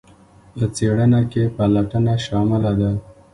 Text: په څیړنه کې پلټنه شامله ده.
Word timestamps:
په 0.57 0.65
څیړنه 0.75 1.21
کې 1.31 1.43
پلټنه 1.55 2.13
شامله 2.25 2.71
ده. 2.79 2.91